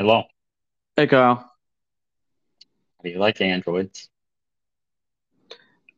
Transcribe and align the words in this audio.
Hello. 0.00 0.24
Hey, 0.96 1.06
Kyle. 1.06 1.36
How 1.36 1.50
do 3.04 3.10
you 3.10 3.18
like 3.18 3.38
androids? 3.42 4.08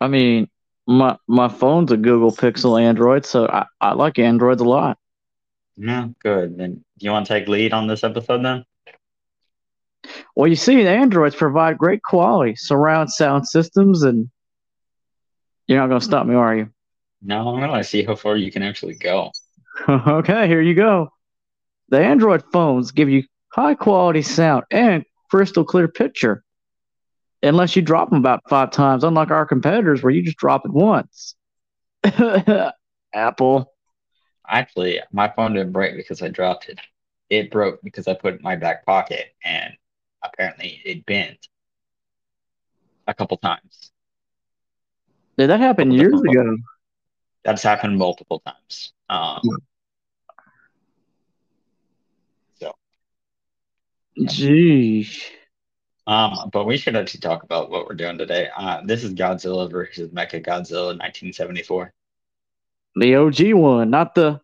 I 0.01 0.09
mean, 0.09 0.49
my 0.89 1.17
my 1.29 1.47
phone's 1.47 1.93
a 1.93 1.97
Google 1.97 2.33
Pixel 2.33 2.83
Android, 2.83 3.25
so 3.25 3.47
I, 3.47 3.67
I 3.81 3.93
like 3.93 4.19
Androids 4.19 4.61
a 4.61 4.65
lot. 4.65 4.99
Yeah, 5.77 6.09
good. 6.19 6.59
Then 6.59 6.85
do 6.99 7.07
you 7.07 7.13
want 7.13 7.27
to 7.29 7.33
take 7.33 7.47
lead 7.47 7.73
on 7.73 7.87
this 7.87 8.03
episode 8.03 8.45
then? 8.45 8.65
Well, 10.35 10.49
you 10.49 10.57
see, 10.57 10.83
the 10.83 10.91
Androids 10.91 11.37
provide 11.37 11.79
great 11.79 12.03
quality 12.03 12.57
surround 12.57 13.09
sound 13.09 13.47
systems, 13.47 14.03
and 14.03 14.29
you're 15.69 15.79
not 15.79 15.87
going 15.87 16.01
to 16.01 16.05
stop 16.05 16.27
me, 16.27 16.35
are 16.35 16.57
you? 16.57 16.71
No, 17.23 17.55
I'm 17.55 17.61
gonna 17.61 17.85
see 17.85 18.03
how 18.03 18.17
far 18.17 18.37
you 18.37 18.51
can 18.51 18.65
actually 18.65 18.97
go. 18.97 19.31
okay, 19.89 20.49
here 20.49 20.61
you 20.61 20.75
go. 20.75 21.13
The 21.91 22.01
Android 22.01 22.43
phones 22.53 22.91
give 22.91 23.09
you 23.09 23.23
high 23.53 23.75
quality 23.75 24.23
sound 24.23 24.65
and 24.71 25.05
crystal 25.31 25.65
clear 25.65 25.89
picture, 25.89 26.43
unless 27.43 27.77
you 27.77 27.83
drop 27.83 28.11
them 28.11 28.19
about 28.19 28.41
five 28.49 28.71
times, 28.71 29.05
unlike 29.05 29.31
our 29.31 29.47
competitors 29.47 30.03
where 30.03 30.13
you 30.13 30.23
just 30.23 30.39
drop 30.39 30.65
it 30.65 30.73
once. 30.73 31.35
Apple. 33.15 33.73
Actually, 34.49 35.01
my 35.13 35.29
phone 35.35 35.55
didn't 35.55 35.73
break 35.73 35.97
because 35.97 36.23
I 36.23 36.29
dropped 36.29 36.69
it. 36.69 36.79
It 37.31 37.51
broke 37.51 37.81
because 37.83 38.09
I 38.09 38.15
put 38.15 38.35
it 38.35 38.37
in 38.39 38.43
my 38.43 38.57
back 38.57 38.85
pocket 38.85 39.35
and 39.45 39.75
apparently 40.23 40.81
it 40.85 41.07
bent 41.07 41.49
a 43.07 43.15
couple 43.15 43.37
times. 43.39 43.93
Did 45.39 45.49
that 45.51 45.61
happen 45.61 45.91
years 45.91 46.21
ago? 46.21 46.57
That's 47.45 47.63
happened 47.63 47.99
multiple 47.99 48.41
times. 48.41 48.93
Um, 49.09 49.41
so, 49.43 49.57
Geez. 54.19 55.23
um, 56.07 56.51
but 56.53 56.67
we 56.67 56.77
should 56.77 56.97
actually 56.97 57.21
talk 57.21 57.43
about 57.43 57.71
what 57.71 57.87
we're 57.87 57.95
doing 57.95 58.19
today. 58.19 58.49
Uh, 58.57 58.83
this 58.85 59.05
is 59.05 59.15
Godzilla 59.15 59.71
versus 59.71 60.11
Mecha 60.11 60.45
Godzilla 60.45 60.99
1974. 60.99 61.93
The 62.97 63.17
OG 63.17 63.55
one, 63.55 63.91
not 63.91 64.15
the 64.15 64.41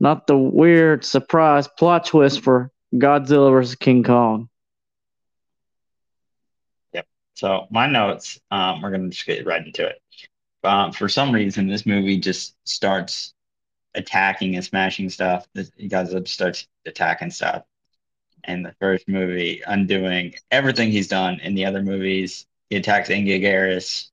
not 0.00 0.26
the 0.26 0.36
weird 0.36 1.04
surprise 1.04 1.68
plot 1.68 2.06
twist 2.06 2.42
for 2.42 2.72
Godzilla 2.94 3.50
versus 3.50 3.74
King 3.76 4.02
Kong. 4.02 4.48
Yep. 6.92 7.06
So 7.34 7.66
my 7.70 7.86
notes, 7.86 8.40
um, 8.50 8.82
we're 8.82 8.90
gonna 8.90 9.10
just 9.10 9.26
get 9.26 9.46
right 9.46 9.64
into 9.64 9.86
it. 9.86 10.00
Um, 10.64 10.92
for 10.92 11.08
some 11.08 11.32
reason, 11.32 11.68
this 11.68 11.86
movie 11.86 12.18
just 12.18 12.56
starts 12.64 13.32
attacking 13.94 14.56
and 14.56 14.64
smashing 14.64 15.08
stuff. 15.08 15.46
This 15.54 15.70
Godzilla 15.70 16.26
starts 16.26 16.66
attacking 16.84 17.30
stuff. 17.30 17.62
And 18.44 18.64
the 18.64 18.74
first 18.80 19.08
movie, 19.08 19.62
undoing 19.66 20.34
everything 20.50 20.90
he's 20.90 21.08
done 21.08 21.40
in 21.40 21.54
the 21.54 21.66
other 21.66 21.82
movies. 21.82 22.46
He 22.70 22.76
attacks 22.76 23.08
Anguirus 23.08 24.10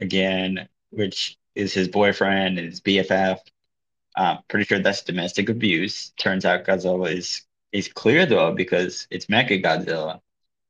again, 0.00 0.68
which 0.90 1.36
is 1.54 1.72
his 1.72 1.88
boyfriend 1.88 2.58
and 2.58 2.68
his 2.68 2.80
BFF. 2.80 3.38
Um, 4.16 4.38
pretty 4.48 4.64
sure 4.66 4.78
that's 4.78 5.02
domestic 5.02 5.48
abuse. 5.48 6.10
Turns 6.16 6.44
out 6.44 6.64
Godzilla 6.64 7.12
is 7.12 7.42
is 7.72 7.88
clear 7.88 8.24
though 8.24 8.54
because 8.54 9.08
it's 9.10 9.26
Mecha 9.26 9.62
Godzilla, 9.62 10.20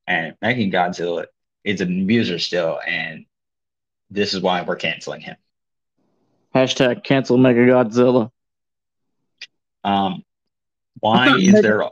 and 0.06 0.34
Mecha 0.42 0.72
Godzilla 0.72 1.26
is 1.62 1.80
an 1.80 2.02
abuser 2.02 2.38
still, 2.38 2.80
and 2.86 3.26
this 4.10 4.32
is 4.32 4.40
why 4.40 4.62
we're 4.62 4.76
canceling 4.76 5.20
him. 5.20 5.36
Hashtag 6.54 7.04
cancel 7.04 7.36
Mega 7.36 7.60
Godzilla. 7.60 8.30
Um, 9.82 10.22
why 11.00 11.36
is 11.36 11.52
Mega- 11.52 11.62
there 11.62 11.84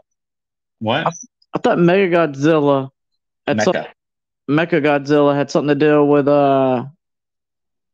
what 0.82 1.06
I 1.54 1.58
thought 1.58 1.78
Mega 1.78 2.16
Godzilla 2.16 2.90
had 3.46 3.62
some, 3.62 3.74
Mecha? 3.74 3.86
Mecha 4.50 4.82
Godzilla 4.82 5.34
had 5.34 5.50
something 5.50 5.68
to 5.68 5.74
do 5.74 6.04
with 6.04 6.28
uh 6.28 6.86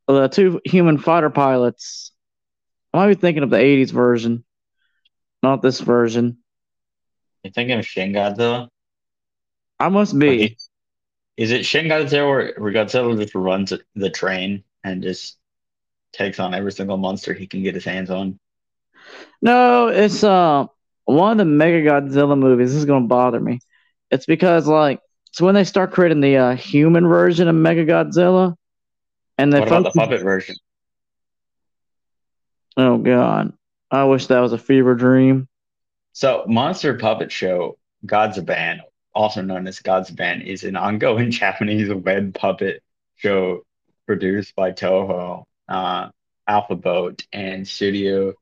the 0.06 0.28
two 0.28 0.61
human 0.64 0.98
fighter 0.98 1.31
pilots. 1.31 2.12
I 2.93 2.99
might 2.99 3.09
be 3.09 3.21
thinking 3.21 3.43
of 3.43 3.50
the 3.50 3.59
'80s 3.59 3.91
version, 3.91 4.44
not 5.43 5.60
this 5.60 5.81
version. 5.81 6.38
You 7.44 7.50
thinking 7.50 7.78
of 7.78 7.87
Shin 7.87 8.12
Godzilla? 8.12 8.69
I 9.78 9.88
must 9.91 10.19
be. 10.19 10.56
Is 11.37 11.53
it 11.53 11.65
Shin 11.65 11.87
Godzilla 11.87 12.28
where, 12.28 12.55
where 12.56 12.72
Godzilla 12.72 13.16
just 13.16 13.34
runs 13.34 13.72
the 13.94 14.10
train 14.10 14.65
and 14.82 15.03
just 15.03 15.37
takes 16.12 16.41
on 16.41 16.55
every 16.55 16.72
single 16.72 16.97
monster 16.97 17.34
he 17.34 17.47
can 17.47 17.62
get 17.62 17.75
his 17.75 17.84
hands 17.84 18.10
on? 18.10 18.41
No, 19.43 19.88
it's 19.88 20.25
uh 20.25 20.66
one 21.08 21.32
of 21.32 21.38
the 21.38 21.44
Mega 21.46 21.82
Godzilla 21.82 22.38
movies. 22.38 22.70
This 22.70 22.78
is 22.78 22.84
gonna 22.84 23.06
bother 23.06 23.41
me. 23.41 23.60
It's 24.10 24.26
because 24.26 24.66
like 24.66 25.00
it's 25.30 25.41
when 25.41 25.54
they 25.54 25.64
start 25.64 25.92
creating 25.92 26.20
the 26.20 26.36
uh, 26.36 26.54
human 26.54 27.06
version 27.06 27.48
of 27.48 27.54
Mega 27.54 27.86
Godzilla, 27.86 28.54
and 29.38 29.52
they 29.52 29.60
What 29.60 29.69
about 29.69 29.84
the 29.84 29.91
puppet 29.91 30.22
version? 30.22 30.56
oh 32.76 32.98
god, 32.98 33.54
I 33.91 34.04
wish 34.04 34.26
that 34.26 34.41
was 34.41 34.52
a 34.52 34.58
fever 34.58 34.94
dream. 34.94 35.48
So, 36.12 36.44
Monster 36.46 36.98
Puppet 36.98 37.32
Show 37.32 37.78
Godzaban, 38.04 38.80
also 39.14 39.40
known 39.40 39.66
as 39.66 39.78
Godzaban, 39.78 40.44
is 40.44 40.64
an 40.64 40.76
ongoing 40.76 41.30
Japanese 41.30 41.88
web 41.92 42.34
puppet 42.34 42.82
show 43.16 43.62
produced 44.06 44.54
by 44.54 44.72
Toho, 44.72 45.44
uh, 45.69 46.08
Alpha 46.46 46.75
Boat, 46.75 47.26
and 47.32 47.66
Studio 47.66 48.34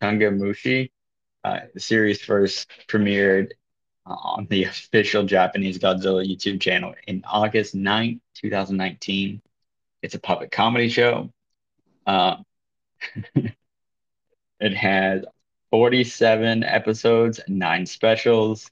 Tangamushi. 0.00 0.90
Uh, 1.44 1.60
the 1.74 1.80
series 1.80 2.22
first 2.22 2.70
premiered 2.88 3.50
on 4.06 4.46
the 4.48 4.64
official 4.64 5.24
Japanese 5.24 5.78
Godzilla 5.78 6.26
YouTube 6.26 6.60
channel 6.60 6.94
in 7.06 7.22
August 7.26 7.74
9th, 7.74 8.20
2019. 8.34 9.42
It's 10.02 10.14
a 10.14 10.18
puppet 10.18 10.50
comedy 10.50 10.88
show. 10.88 11.30
Uh, 12.06 12.36
it 14.60 14.74
has 14.74 15.24
47 15.70 16.64
episodes, 16.64 17.40
nine 17.46 17.84
specials. 17.84 18.70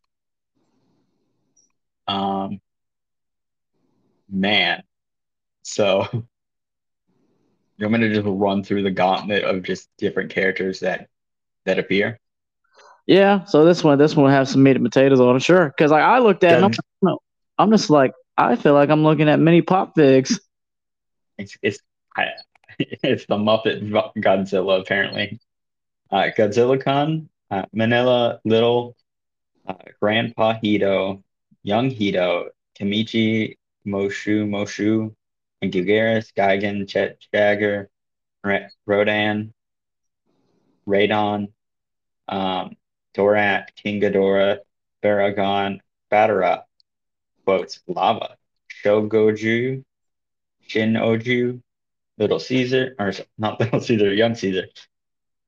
Um, 2.09 2.61
man, 4.31 4.83
so 5.63 6.07
want 7.79 7.93
me 7.93 7.99
to 8.01 8.15
just 8.15 8.27
run 8.27 8.63
through 8.63 8.83
the 8.83 8.91
gauntlet 8.91 9.45
of 9.45 9.63
just 9.63 9.89
different 9.99 10.31
characters 10.31 10.81
that 10.81 11.09
that 11.65 11.79
appear? 11.79 12.19
Yeah, 13.07 13.45
so 13.45 13.65
this 13.65 13.83
one, 13.83 13.99
this 13.99 14.15
one 14.15 14.25
will 14.25 14.31
have 14.33 14.49
some 14.49 14.63
meat 14.63 14.77
and 14.77 14.85
potatoes 14.85 15.21
on 15.21 15.37
it, 15.37 15.43
sure. 15.43 15.67
Because 15.67 15.91
like 15.91 16.03
I 16.03 16.19
looked 16.19 16.45
at, 16.45 16.53
it, 16.53 16.65
and 16.65 16.79
I'm, 17.03 17.17
I'm 17.59 17.71
just 17.71 17.91
like, 17.91 18.13
I 18.37 18.57
feel 18.57 18.75
like 18.75 18.91
I'm 18.91 19.03
looking 19.03 19.29
at 19.29 19.41
mini 19.41 19.63
pop 19.63 19.95
figs. 19.95 20.41
It's 21.39 21.57
it's 21.63 21.79
I, 22.17 22.27
it's 22.79 23.27
the 23.27 23.37
Muppet 23.37 23.91
Godzilla 24.17 24.81
apparently. 24.81 25.41
Uh, 26.11 26.29
Godzilla 26.37 26.83
Con, 26.83 27.29
uh, 27.51 27.65
Manila 27.73 28.41
Little, 28.45 28.97
uh, 29.67 29.75
Grandpa 30.01 30.55
Hito, 30.61 31.25
Young 31.63 31.91
Hito, 31.91 32.51
Kamichi, 32.79 33.57
Moshu 33.87 34.47
Moshu, 34.47 35.15
and 35.61 35.73
Gugaris, 35.73 36.33
Gigan, 36.37 36.87
Jet 36.87 37.19
Jaguar, 37.33 37.89
Rodan, 38.87 39.53
Radon, 40.87 41.53
um, 42.29 42.77
Dorat, 43.15 43.67
King 43.77 44.01
Ghidorah, 44.01 44.59
Baragon, 45.03 45.81
Batara, 46.11 46.63
quotes, 47.45 47.81
Lava, 47.87 48.37
Shogoju, 48.85 49.85
Shin 50.67 50.93
Oju, 50.95 51.61
Little 52.19 52.39
Caesar, 52.39 52.95
or 52.99 53.13
not 53.39 53.61
Little 53.61 53.81
Caesar, 53.81 54.13
Young 54.15 54.35
Caesar, 54.35 54.67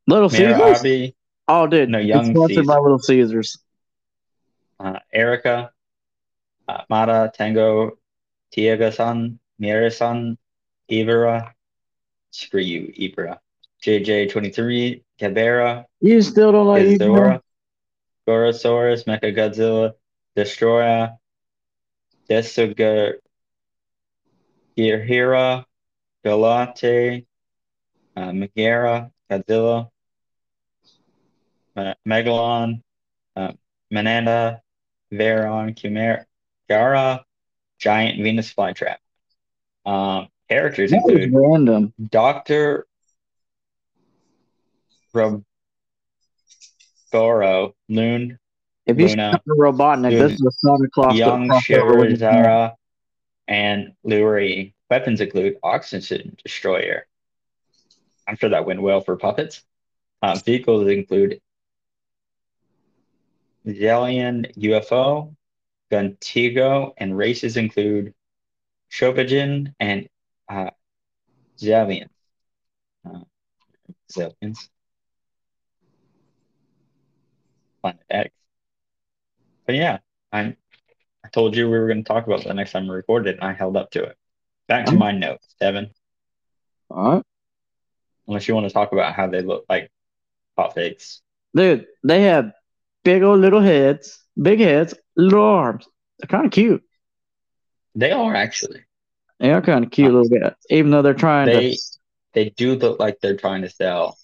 Little 0.07 0.29
Caesar? 0.29 1.13
Oh, 1.47 1.67
dude, 1.67 1.89
No, 1.91 1.99
it's 1.99 2.09
Young 2.09 2.35
sponsored 2.35 2.67
by 2.67 2.75
Caesar. 2.75 2.81
Little 2.83 2.99
Caesars. 2.99 3.59
uh, 4.81 4.99
Erica, 5.13 5.71
uh, 6.69 6.81
Mara, 6.91 7.31
Tango, 7.35 7.99
Tiaga-san, 8.55 9.39
Mira-san, 9.59 10.37
Ibera, 10.91 11.53
screw 12.31 12.61
you, 12.61 12.93
Ibera, 12.99 13.39
JJ23, 13.83 15.03
Cabera, 15.19 15.87
You 16.01 16.21
still 16.23 16.53
don't 16.53 16.67
like 16.67 16.85
Ghidorah, 16.85 17.41
Gorosaurus, 18.27 19.05
Mechagodzilla, 19.05 19.95
Destroyer, 20.37 21.17
Desuga, 22.29 23.15
Hira, 24.77 25.67
Galate, 26.25 27.27
uh, 28.17 28.33
Megara, 28.33 29.11
Godzilla, 29.31 29.91
uh, 31.77 31.95
Megalon, 32.07 32.81
uh, 33.37 33.53
Mananda, 33.91 34.63
Veron, 35.13 35.77
Chimera, 35.77 36.27
Gara, 36.69 37.25
Giant 37.79 38.23
Venus 38.23 38.53
Flytrap. 38.53 38.97
Um, 39.85 40.29
characters 40.49 40.91
That 40.91 41.03
include 41.07 41.33
random. 41.35 41.93
Dr. 42.11 42.87
Roboro, 47.15 47.75
Loon, 47.89 48.39
If 48.87 48.99
you 48.99 49.07
Luna, 49.07 49.41
Robotnik, 49.49 50.11
this 50.11 50.33
is 50.33 50.43
a 50.43 50.51
Santa 50.51 50.89
Claus 50.93 51.17
Young 51.17 51.49
Shirazara, 51.49 52.75
and 53.47 53.93
Luri. 54.03 54.75
Weapons 54.91 55.21
include 55.21 55.57
Oxygen 55.63 56.37
Destroyer. 56.43 57.07
I'm 58.27 58.37
sure 58.37 58.51
that 58.51 58.67
went 58.67 58.83
well 58.83 59.01
for 59.01 59.17
puppets. 59.17 59.63
Uh, 60.23 60.39
vehicles 60.45 60.89
include 60.89 61.41
Xilien 63.67 64.55
UFO, 64.57 65.35
Guntigo, 65.91 66.93
and 66.97 67.17
races 67.17 67.57
include 67.57 68.15
Chauvigen 68.91 69.75
and 69.81 70.09
uh, 70.49 70.71
Xilien. 71.59 72.09
Uh, 73.07 73.21
Xiliens. 74.13 74.69
Planet 77.85 78.01
X. 78.09 78.31
But 79.67 79.75
yeah, 79.75 79.99
I 80.33 80.57
I 81.23 81.29
told 81.33 81.55
you 81.55 81.67
we 81.71 81.79
were 81.79 81.87
going 81.87 82.03
to 82.03 82.09
talk 82.09 82.27
about 82.27 82.45
that 82.45 82.55
next 82.57 82.73
time 82.73 82.89
we 82.89 82.95
recorded, 82.95 83.35
and 83.35 83.45
I 83.45 83.53
held 83.53 83.77
up 83.77 83.91
to 83.91 84.05
it. 84.05 84.17
Back 84.69 84.87
to 84.87 84.93
Um, 84.93 84.99
my 84.99 85.13
notes, 85.13 85.55
Devin. 85.61 85.91
All 86.91 87.17
right. 87.17 87.23
Unless 88.27 88.49
you 88.49 88.55
want 88.55 88.67
to 88.67 88.73
talk 88.73 88.93
about 88.93 89.13
how 89.15 89.27
they 89.27 89.43
look 89.43 89.67
like 89.69 89.91
hot 90.57 90.75
fakes. 90.75 91.21
Dude, 91.55 91.87
they 92.03 92.23
have 92.23 92.53
big 93.05 93.23
old 93.23 93.41
little 93.41 93.61
heads, 93.61 94.19
big 94.41 94.61
heads, 94.61 94.95
little 95.15 95.43
arms. 95.45 95.87
They're 96.19 96.29
kind 96.29 96.47
of 96.47 96.53
cute. 96.53 96.83
They 97.95 98.13
are 98.13 98.35
actually. 98.35 98.85
They 99.41 99.53
are 99.53 99.61
kind 99.61 99.85
of 99.85 99.91
cute 99.91 100.11
little 100.13 100.29
guys, 100.29 100.55
even 100.71 100.91
though 100.91 101.03
they're 101.03 101.13
trying 101.13 101.47
They 101.49 101.73
to. 101.73 101.79
they 102.33 102.49
do 102.51 102.77
look 102.77 102.99
like 102.99 103.21
they're 103.21 103.37
trying 103.37 103.61
to 103.63 103.69
sell 103.69 104.19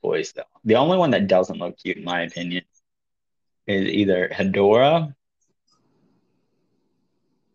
toys 0.00 0.32
though. 0.32 0.42
The 0.64 0.76
only 0.76 0.96
one 0.96 1.10
that 1.10 1.26
doesn't 1.26 1.58
look 1.58 1.76
cute, 1.78 1.96
in 1.96 2.04
my 2.04 2.22
opinion, 2.22 2.62
is 3.66 3.86
either 3.88 4.28
Hedorah 4.32 5.14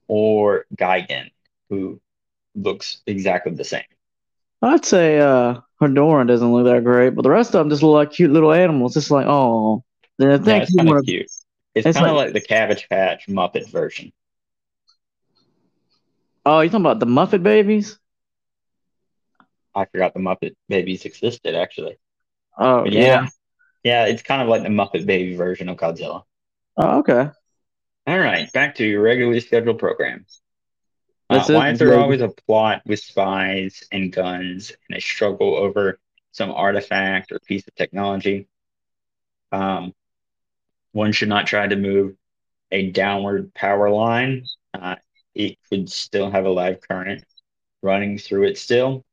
or 0.07 0.65
Gigan, 0.75 1.29
who 1.69 1.99
looks 2.55 3.01
exactly 3.05 3.53
the 3.53 3.63
same. 3.63 3.83
I'd 4.61 4.85
say 4.85 5.19
uh 5.19 5.61
Honduran 5.81 6.27
doesn't 6.27 6.51
look 6.51 6.65
that 6.65 6.83
great, 6.83 7.15
but 7.15 7.21
the 7.21 7.29
rest 7.29 7.55
of 7.55 7.59
them 7.59 7.69
just 7.69 7.83
look 7.83 7.93
like 7.93 8.11
cute 8.11 8.31
little 8.31 8.51
animals. 8.51 8.97
It's 8.97 9.09
like, 9.09 9.25
oh, 9.27 9.83
Yeah, 10.17 10.35
it's 10.35 10.71
you 10.71 10.77
kind 10.77 10.89
of 10.89 11.05
cute. 11.05 11.21
It's, 11.21 11.45
it's 11.85 11.97
kind 11.97 12.09
of 12.09 12.15
like- 12.17 12.25
like, 12.25 12.33
the 12.33 12.41
Cabbage 12.41 12.89
Patch 12.89 13.27
Muppet 13.27 13.69
version. 13.69 14.11
Oh, 16.45 16.59
you 16.61 16.69
talking 16.69 16.81
about 16.85 16.99
the 16.99 17.05
Muppet 17.05 17.43
babies? 17.43 17.97
I 19.75 19.85
forgot 19.85 20.13
the 20.13 20.19
Muppet 20.19 20.55
Babies 20.67 21.05
existed 21.05 21.55
actually. 21.55 21.97
Oh, 22.57 22.83
yeah. 22.85 22.99
yeah, 23.01 23.27
yeah, 23.83 24.05
it's 24.05 24.21
kind 24.21 24.41
of 24.41 24.47
like 24.47 24.63
the 24.63 24.69
Muppet 24.69 25.05
Baby 25.05 25.35
version 25.35 25.69
of 25.69 25.77
Godzilla. 25.77 26.23
Oh, 26.77 26.99
okay. 26.99 27.29
All 28.07 28.19
right, 28.19 28.51
back 28.53 28.75
to 28.75 28.85
your 28.85 29.01
regularly 29.01 29.39
scheduled 29.39 29.79
program. 29.79 30.25
Uh, 31.29 31.45
why 31.49 31.69
is 31.71 31.79
there 31.79 31.89
the- 31.89 31.99
always 31.99 32.21
a 32.21 32.29
plot 32.29 32.81
with 32.85 32.99
spies 32.99 33.83
and 33.91 34.11
guns 34.11 34.71
and 34.89 34.97
a 34.97 35.01
struggle 35.01 35.55
over 35.55 35.99
some 36.31 36.51
artifact 36.51 37.31
or 37.31 37.39
piece 37.39 37.67
of 37.67 37.75
technology? 37.75 38.47
Um, 39.51 39.93
one 40.91 41.11
should 41.11 41.29
not 41.29 41.45
try 41.45 41.67
to 41.67 41.75
move 41.75 42.15
a 42.71 42.89
downward 42.91 43.53
power 43.53 43.89
line. 43.89 44.45
Uh, 44.73 44.95
it 45.35 45.57
could 45.69 45.89
still 45.89 46.31
have 46.31 46.45
a 46.45 46.49
live 46.49 46.81
current 46.81 47.23
running 47.81 48.17
through 48.17 48.47
it 48.47 48.57
still. 48.57 49.05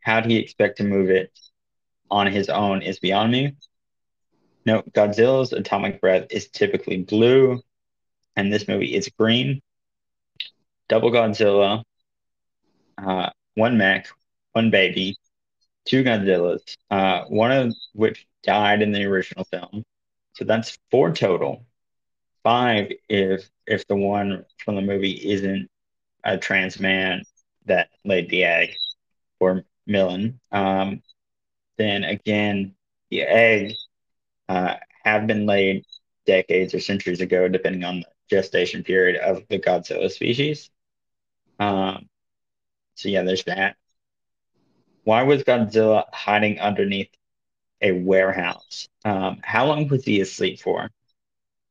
How 0.00 0.20
do 0.20 0.32
you 0.32 0.40
expect 0.40 0.78
to 0.78 0.84
move 0.84 1.10
it 1.10 1.38
on 2.10 2.26
his 2.26 2.48
own 2.48 2.82
is 2.82 2.98
beyond 2.98 3.32
me. 3.32 3.56
No, 4.64 4.82
Godzilla's 4.82 5.52
atomic 5.52 6.00
breath 6.00 6.26
is 6.30 6.48
typically 6.48 6.98
blue, 7.02 7.60
and 8.36 8.52
this 8.52 8.68
movie 8.68 8.94
is 8.94 9.08
green. 9.08 9.60
Double 10.88 11.10
Godzilla, 11.10 11.82
uh, 12.98 13.30
one 13.54 13.76
mech, 13.76 14.08
one 14.52 14.70
baby, 14.70 15.16
two 15.84 16.04
Godzillas, 16.04 16.76
uh, 16.90 17.24
one 17.24 17.52
of 17.52 17.74
which 17.92 18.26
died 18.42 18.82
in 18.82 18.92
the 18.92 19.04
original 19.04 19.44
film. 19.44 19.84
So 20.34 20.44
that's 20.44 20.78
four 20.90 21.12
total. 21.12 21.64
Five 22.42 22.92
if 23.08 23.48
if 23.66 23.86
the 23.86 23.96
one 23.96 24.44
from 24.58 24.74
the 24.76 24.82
movie 24.82 25.12
isn't 25.12 25.68
a 26.24 26.38
trans 26.38 26.80
man 26.80 27.22
that 27.66 27.88
laid 28.04 28.28
the 28.30 28.44
egg 28.44 28.74
or 29.40 29.64
Millen. 29.86 30.40
Um, 30.50 31.02
then 31.76 32.04
again, 32.04 32.74
the 33.10 33.22
egg 33.22 33.74
uh, 34.52 34.76
have 35.04 35.26
been 35.26 35.46
laid 35.46 35.84
decades 36.26 36.74
or 36.74 36.80
centuries 36.80 37.20
ago, 37.20 37.48
depending 37.48 37.84
on 37.84 38.00
the 38.00 38.06
gestation 38.30 38.84
period 38.84 39.16
of 39.20 39.42
the 39.48 39.58
Godzilla 39.58 40.10
species. 40.10 40.70
Um, 41.58 42.08
so 42.96 43.08
yeah, 43.08 43.22
there's 43.22 43.44
that. 43.44 43.76
Why 45.04 45.22
was 45.22 45.44
Godzilla 45.44 46.04
hiding 46.12 46.58
underneath 46.60 47.10
a 47.82 47.92
warehouse? 47.92 48.88
Um, 49.04 49.40
how 49.44 49.66
long 49.66 49.88
was 49.88 50.04
he 50.04 50.20
asleep 50.20 50.60
for? 50.60 50.90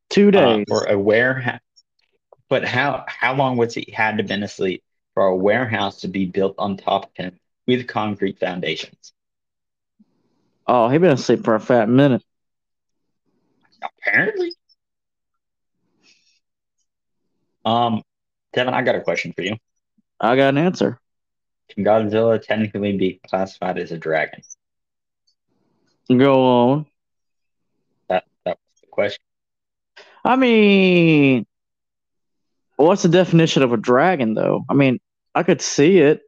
Two 0.09 0.31
Uh, 0.35 0.59
days. 0.59 0.65
for 0.67 0.85
a 0.85 0.97
warehouse. 0.97 1.59
But 2.49 2.65
how 2.65 3.05
how 3.07 3.35
long 3.35 3.57
was 3.57 3.73
he 3.75 3.91
had 3.93 4.17
to 4.17 4.23
been 4.23 4.43
asleep 4.43 4.83
for 5.15 5.25
a 5.27 5.35
warehouse 5.35 6.01
to 6.01 6.09
be 6.09 6.25
built 6.25 6.55
on 6.59 6.77
top 6.77 7.05
of 7.05 7.11
him 7.15 7.39
with 7.67 7.87
concrete 7.87 8.39
foundations? 8.39 9.13
oh, 10.67 10.89
he 10.89 10.97
been 10.97 11.11
asleep 11.11 11.43
for 11.43 11.55
a 11.55 11.59
fat 11.59 11.89
minute. 11.89 12.23
Apparently. 13.81 14.53
Um, 17.65 18.01
Devin, 18.53 18.73
I 18.73 18.81
got 18.81 18.95
a 18.95 19.01
question 19.01 19.33
for 19.33 19.41
you. 19.43 19.57
I 20.19 20.35
got 20.35 20.49
an 20.49 20.57
answer. 20.57 20.99
Can 21.69 21.85
Godzilla 21.85 22.41
technically 22.41 22.97
be 22.97 23.19
classified 23.27 23.77
as 23.77 23.91
a 23.91 23.97
dragon? 23.97 24.41
Go 26.09 26.43
on. 26.43 26.85
That 28.09 28.25
that 28.45 28.57
was 28.57 28.81
the 28.81 28.87
question. 28.87 29.23
I 30.23 30.35
mean, 30.35 31.45
what's 32.75 33.03
the 33.03 33.09
definition 33.09 33.63
of 33.63 33.71
a 33.71 33.77
dragon, 33.77 34.33
though? 34.33 34.65
I 34.69 34.73
mean, 34.73 34.99
I 35.33 35.43
could 35.43 35.61
see 35.61 35.99
it, 35.99 36.21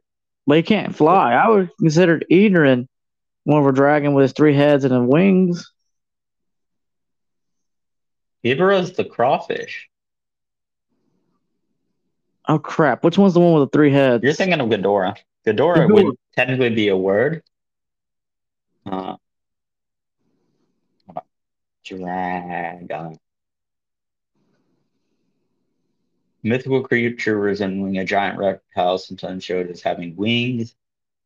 but 0.46 0.56
he 0.56 0.62
can't 0.62 0.96
fly. 0.96 1.34
I 1.34 1.48
would 1.48 1.70
consider 1.78 2.20
Idrin 2.30 2.88
more 3.44 3.60
of 3.60 3.66
a 3.66 3.72
dragon 3.76 4.14
with 4.14 4.22
his 4.22 4.32
three 4.32 4.54
heads 4.54 4.84
and 4.84 5.08
wings. 5.08 5.70
Ghidorah's 8.44 8.92
the 8.92 9.04
crawfish. 9.04 9.88
Oh 12.46 12.58
crap! 12.58 13.02
Which 13.02 13.16
one's 13.16 13.34
the 13.34 13.40
one 13.40 13.58
with 13.58 13.70
the 13.70 13.76
three 13.76 13.90
heads? 13.90 14.22
You're 14.22 14.34
thinking 14.34 14.60
of 14.60 14.68
Ghidorah. 14.68 15.16
Ghidorah 15.46 15.88
Ghidorah. 15.88 16.04
would 16.04 16.16
technically 16.36 16.70
be 16.70 16.88
a 16.88 16.96
word. 16.96 17.42
Uh, 18.84 19.16
dragon. 21.84 23.18
Mythical 26.42 26.82
creature 26.82 27.38
resembling 27.38 27.96
a 27.96 28.04
giant 28.04 28.38
reptile, 28.38 28.98
sometimes 28.98 29.42
showed 29.42 29.70
as 29.70 29.80
having 29.80 30.14
wings. 30.16 30.74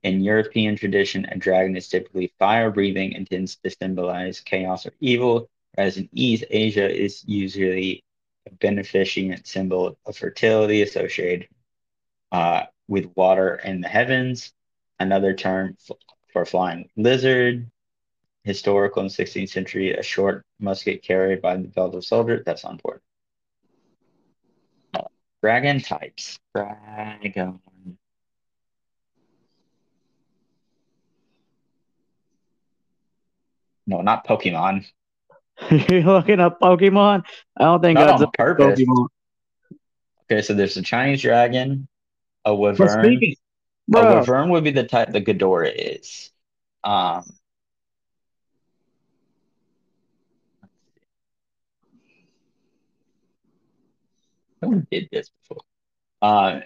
In 0.05 0.21
European 0.21 0.77
tradition, 0.77 1.25
a 1.25 1.37
dragon 1.37 1.77
is 1.77 1.89
typically 1.89 2.33
fire 2.39 2.71
breathing 2.71 3.17
and 3.17 3.29
tends 3.29 3.57
to 3.57 3.71
symbolize 3.71 4.39
chaos 4.39 4.87
or 4.87 4.93
evil, 5.01 5.51
whereas 5.79 5.97
in 5.97 6.09
East 6.13 6.43
Asia 6.51 6.91
is 6.91 7.23
usually 7.25 8.03
a 8.49 8.55
beneficent 8.57 9.47
symbol 9.47 9.97
of 10.07 10.17
fertility 10.17 10.83
associated 10.83 11.49
uh, 12.33 12.65
with 12.89 13.09
water 13.15 13.55
in 13.63 13.81
the 13.81 13.87
heavens. 13.87 14.53
Another 14.99 15.35
term 15.35 15.77
for 16.33 16.45
flying 16.45 16.91
lizard. 16.97 17.71
Historical 18.43 19.03
in 19.03 19.09
16th 19.09 19.51
century, 19.51 19.93
a 19.93 20.03
short 20.03 20.45
musket 20.59 21.05
carried 21.05 21.41
by 21.41 21.57
the 21.57 21.69
belt 21.69 21.95
of 21.95 22.05
soldier. 22.05 22.43
That's 22.45 22.65
on. 22.65 22.81
Uh, 24.95 25.03
dragon 25.43 25.81
types. 25.81 26.41
Dragon. 26.57 27.61
No, 33.87 34.01
not 34.01 34.27
Pokemon. 34.27 34.85
You're 35.71 36.03
looking 36.03 36.41
up 36.41 36.61
Pokemon. 36.61 37.25
I 37.57 37.65
don't 37.65 37.83
think 37.83 37.99
Not 37.99 38.09
on 38.11 38.21
Godzilla 38.21 38.33
purpose. 38.35 38.81
Pokemon. 38.81 39.07
Okay, 40.31 40.43
so 40.43 40.55
there's 40.55 40.77
a 40.77 40.83
Chinese 40.83 41.23
dragon, 41.23 41.89
a 42.45 42.55
wyvern. 42.55 43.05
speaking, 43.05 43.35
A 43.95 44.15
wyvern 44.15 44.51
would 44.51 44.65
be 44.65 44.71
the 44.71 44.85
type 44.85 45.13
that 45.13 45.25
Ghidorah 45.25 45.73
is. 45.75 46.31
Um, 46.85 47.25
someone 54.61 54.87
did 54.91 55.09
this 55.11 55.31
before. 55.41 55.63
Uh, 56.21 56.61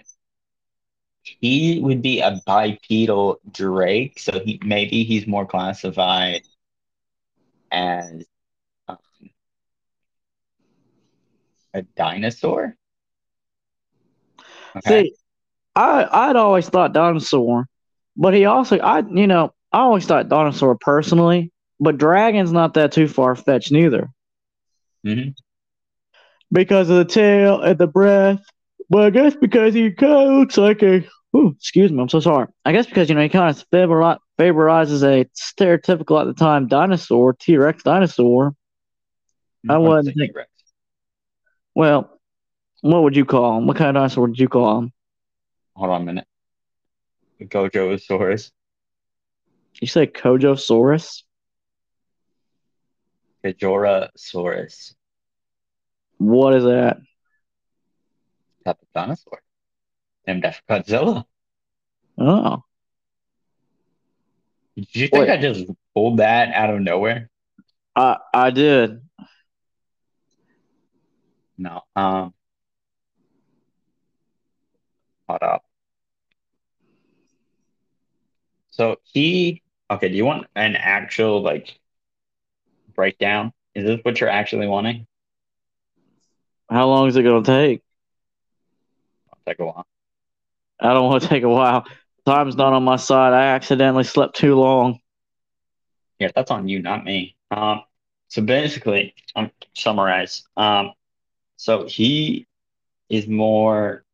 he 1.23 1.79
would 1.79 2.01
be 2.01 2.19
a 2.19 2.41
bipedal 2.45 3.39
drake, 3.49 4.19
so 4.19 4.39
he 4.39 4.59
maybe 4.63 5.03
he's 5.03 5.25
more 5.25 5.45
classified 5.45 6.41
as 7.71 8.25
um, 8.87 8.97
a 11.73 11.81
dinosaur. 11.81 12.75
Okay. 14.77 15.03
See, 15.03 15.15
I 15.75 16.07
I'd 16.29 16.35
always 16.35 16.69
thought 16.69 16.93
dinosaur, 16.93 17.67
but 18.17 18.33
he 18.33 18.45
also 18.45 18.77
I 18.79 18.99
you 18.99 19.27
know 19.27 19.53
I 19.71 19.79
always 19.79 20.05
thought 20.05 20.29
dinosaur 20.29 20.75
personally, 20.79 21.51
but 21.79 21.97
dragon's 21.97 22.51
not 22.51 22.75
that 22.75 22.91
too 22.91 23.07
far 23.07 23.35
fetched 23.35 23.71
neither. 23.71 24.09
hmm 25.03 25.29
because 26.51 26.89
of 26.89 26.97
the 26.97 27.05
tail 27.05 27.61
and 27.61 27.77
the 27.77 27.87
breath. 27.87 28.41
But 28.89 29.03
I 29.03 29.09
guess 29.09 29.35
because 29.35 29.73
he 29.73 29.91
kind 29.91 30.29
of 30.31 30.37
looks 30.37 30.57
like 30.57 30.83
a. 30.83 31.03
Ooh, 31.35 31.55
excuse 31.57 31.91
me, 31.91 31.99
I'm 32.01 32.09
so 32.09 32.19
sorry. 32.19 32.47
I 32.63 32.71
guess 32.73 32.85
because 32.85 33.09
you 33.09 33.15
know 33.15 33.21
he 33.23 33.29
kind 33.29 33.49
of 33.55 33.69
favori- 33.71 34.19
favorizes 34.39 35.03
a 35.03 35.25
stereotypical 35.35 36.21
at 36.21 36.27
the 36.27 36.33
time 36.33 36.67
dinosaur, 36.67 37.33
T 37.33 37.57
Rex 37.57 37.81
dinosaur. 37.83 38.53
I 39.67 39.77
wouldn't 39.77 40.15
think. 40.15 40.33
T-Rex. 40.33 40.49
Well, 41.75 42.19
what 42.81 43.03
would 43.03 43.15
you 43.15 43.25
call 43.25 43.57
him? 43.57 43.67
What 43.67 43.77
kind 43.77 43.89
of 43.89 43.95
dinosaur 43.95 44.27
would 44.27 44.39
you 44.39 44.49
call 44.49 44.79
him? 44.79 44.93
Hold 45.75 45.89
on 45.91 46.01
a 46.01 46.05
minute. 46.05 46.27
Gojosaurus. 47.41 48.51
You 49.81 49.87
say 49.87 50.07
Kojosaurus? 50.07 51.23
Gajorasaurus. 53.43 54.93
What 56.17 56.53
is 56.53 56.63
that? 56.63 56.97
Type 58.65 58.77
of 58.81 58.87
dinosaur. 58.93 59.41
Named 60.27 60.45
after 60.45 60.61
Godzilla. 60.69 61.25
Oh, 62.17 62.63
Did 64.75 64.95
you 64.95 65.07
think 65.07 65.27
Wait. 65.27 65.29
I 65.31 65.37
just 65.37 65.65
pulled 65.93 66.17
that 66.17 66.53
out 66.53 66.69
of 66.69 66.79
nowhere? 66.79 67.29
I 67.95 68.17
I 68.33 68.51
did. 68.51 69.01
No. 71.57 71.81
Um. 71.95 72.33
Hold 75.27 75.43
up. 75.43 75.63
So 78.71 78.97
he. 79.03 79.61
Okay. 79.89 80.09
Do 80.09 80.15
you 80.15 80.25
want 80.25 80.47
an 80.55 80.75
actual 80.75 81.41
like 81.41 81.79
breakdown? 82.95 83.53
Is 83.75 83.85
this 83.85 83.99
what 84.03 84.19
you're 84.19 84.29
actually 84.29 84.67
wanting? 84.67 85.07
How 86.69 86.87
long 86.87 87.07
is 87.07 87.15
it 87.15 87.23
gonna 87.23 87.43
take? 87.43 87.81
I'll 89.31 89.39
take 89.45 89.59
a 89.59 89.65
while. 89.65 89.85
I 90.79 90.93
don't 90.93 91.09
want 91.09 91.23
to 91.23 91.29
take 91.35 91.43
a 91.43 91.49
while. 91.49 91.85
Time's 92.25 92.55
not 92.55 92.73
on 92.73 92.83
my 92.83 92.95
side. 92.95 93.33
I 93.33 93.47
accidentally 93.47 94.05
slept 94.05 94.35
too 94.35 94.55
long. 94.55 94.99
Yeah, 96.19 96.29
that's 96.33 96.51
on 96.51 96.67
you, 96.67 96.81
not 96.81 97.03
me. 97.03 97.35
Um. 97.51 97.83
So 98.29 98.41
basically, 98.41 99.13
I'm 99.35 99.51
summarize. 99.75 100.43
Um. 100.57 100.93
So 101.57 101.87
he 101.87 102.47
is 103.09 103.27
more 103.27 104.05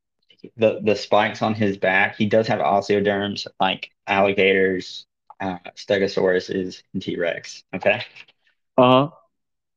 the 0.58 0.82
the 0.84 0.96
spikes 0.96 1.42
on 1.44 1.56
his 1.56 1.78
back. 1.78 2.18
He 2.18 2.28
does 2.28 2.48
have 2.48 2.60
osteoderms 2.60 3.48
like 3.60 3.92
alligators, 4.08 5.06
uh, 5.42 5.60
Stegosaurus 5.76 6.50
and 6.94 7.02
T-Rex. 7.04 7.64
Okay. 7.76 8.04
Uh 8.78 9.08
huh. 9.10 9.12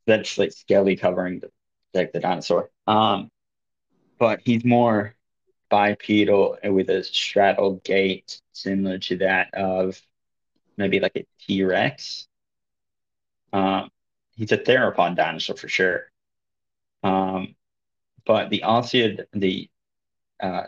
that's 0.07 0.38
like 0.38 0.52
scaly 0.52 0.97
covering 0.97 1.40
the 1.40 1.50
like 1.95 2.12
the 2.12 2.21
dinosaur. 2.21 2.71
Um, 2.87 3.31
but 4.19 4.40
he's 4.45 4.64
more 4.64 5.16
bipedal 5.71 6.59
and 6.62 6.75
with 6.75 6.90
a 6.90 7.04
straddled 7.04 7.85
gait 7.85 8.40
similar 8.52 8.99
to 9.00 9.19
that 9.19 9.54
of 9.54 10.00
maybe 10.78 11.00
like 11.00 11.16
a 11.16 11.26
T-Rex. 11.47 12.28
Um, 13.52 13.90
he's 14.37 14.52
a 14.52 14.59
theropod 14.59 15.16
dinosaur 15.16 15.57
for 15.57 15.69
sure. 15.69 16.12
But 18.25 18.50
the 18.50 18.62
osteo 18.64 19.25
the 19.33 19.69
uh, 20.41 20.64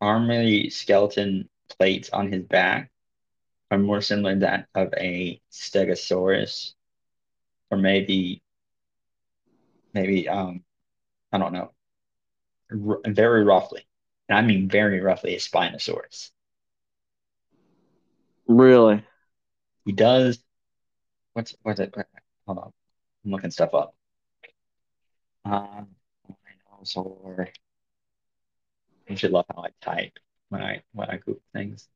armory 0.00 0.70
skeleton 0.70 1.48
plates 1.68 2.10
on 2.10 2.32
his 2.32 2.42
back 2.44 2.90
are 3.70 3.78
more 3.78 4.00
similar 4.02 4.34
to 4.34 4.40
that 4.40 4.68
of 4.74 4.92
a 4.96 5.40
Stegosaurus 5.50 6.74
or 7.70 7.78
maybe 7.78 8.42
maybe 9.94 10.28
um 10.28 10.62
I 11.32 11.38
don't 11.38 11.52
know, 11.54 11.72
r 12.70 13.00
very 13.06 13.44
roughly, 13.44 13.86
and 14.28 14.38
I 14.38 14.42
mean 14.42 14.68
very 14.68 15.00
roughly, 15.00 15.34
a 15.34 15.38
Spinosaurus. 15.38 16.30
Really? 18.46 19.02
He 19.84 19.92
does. 19.92 20.42
What's 21.32 21.54
what's 21.62 21.80
it? 21.80 21.94
Hold 22.46 22.58
on, 22.58 22.72
I'm 23.24 23.30
looking 23.30 23.50
stuff 23.50 23.74
up. 23.74 23.94
Um, 25.44 25.88
dinosaur. 26.82 27.48
You 29.08 29.16
should 29.16 29.32
love 29.32 29.46
how 29.54 29.62
I 29.62 29.70
type 29.80 30.18
when 30.48 30.62
I 30.62 30.82
when 30.92 31.10
I 31.10 31.16
Google 31.16 31.42
things. 31.52 31.88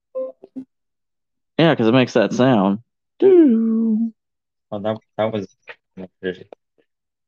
Yeah, 1.59 1.73
because 1.73 1.89
it 1.89 1.93
makes 1.93 2.13
that 2.15 2.33
sound. 2.33 2.81
Doo. 3.19 4.13
Well, 4.71 4.81
that 4.81 4.99
that 5.17 5.33
was. 5.33 5.47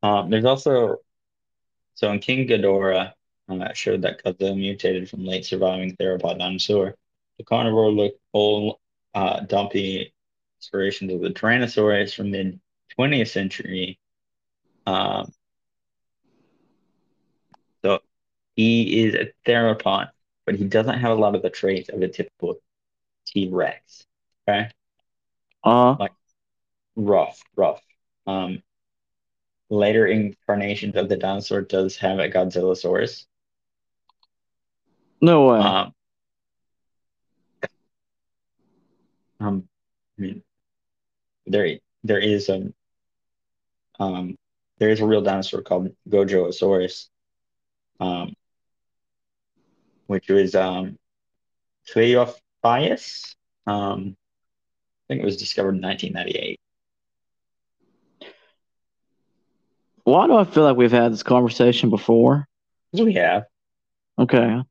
Um, 0.03 0.31
there's 0.31 0.45
also 0.45 0.99
so 1.95 2.13
in 2.13 2.21
King 2.21 2.47
Ghidorah, 2.47 3.13
um, 3.49 3.61
that 3.61 3.77
showed 3.77 4.03
that 4.03 4.23
Godzilla 4.23 4.57
mutated 4.57 5.09
from 5.09 5.25
late 5.25 5.45
surviving 5.45 5.97
theropod 5.97 6.39
dinosaur. 6.39 6.95
The 7.39 7.45
carnivore 7.45 7.91
looked 7.91 8.21
old, 8.35 8.77
uh, 9.15 9.41
dumpy 9.41 10.13
inspirations 10.59 11.13
of 11.13 11.21
the 11.21 11.31
Tyrannosaurus 11.31 12.15
from 12.15 12.31
mid 12.31 12.61
20th 12.99 13.29
century. 13.29 13.99
Um, 14.87 15.33
so 17.83 18.01
he 18.59 19.05
is 19.07 19.15
a 19.15 19.33
theropod, 19.49 20.11
but 20.47 20.57
he 20.57 20.65
doesn't 20.67 20.99
have 20.99 21.17
a 21.17 21.21
lot 21.21 21.37
of 21.37 21.43
the 21.43 21.51
traits 21.51 21.89
of 21.91 22.03
a 22.03 22.09
typical 22.09 22.57
T-Rex. 23.27 24.05
Okay, 24.49 24.71
Uh, 25.65 25.97
like 25.99 26.13
rough, 26.97 27.43
rough. 27.57 27.83
Um, 28.27 28.63
later 29.71 30.07
incarnations 30.07 30.97
of 30.97 31.09
the 31.09 31.17
dinosaur 31.17 31.63
does 31.63 31.97
have 31.99 32.19
a 32.19 32.29
Godzillasaurus. 32.29 33.27
no 35.21 35.47
way. 35.49 35.59
Um, 35.61 35.95
um, 39.41 39.69
I 40.19 40.23
mean, 40.23 40.43
there 41.47 41.79
there 42.05 42.19
is 42.19 42.49
a 42.49 42.73
um 44.01 44.37
there 44.79 44.91
is 44.91 45.01
a 45.01 45.07
real 45.07 45.23
dinosaur 45.23 45.63
called 45.63 45.95
Gojosaurus, 46.09 47.09
um, 48.01 48.35
which 50.09 50.29
was 50.29 50.57
um 50.57 50.99
Cleophias. 51.93 53.37
Um, 53.67 54.17
I 55.05 55.15
think 55.15 55.23
it 55.23 55.25
was 55.25 55.37
discovered 55.37 55.77
in 55.77 55.83
1998. 55.83 56.61
Why 60.05 60.27
do 60.27 60.37
I 60.37 60.45
feel 60.45 60.65
like 60.65 60.77
we've 60.77 60.91
had 60.91 61.13
this 61.13 61.23
conversation 61.23 61.91
before? 61.91 62.49
We 62.93 63.13
have 63.15 63.45
Okay. 64.19 64.63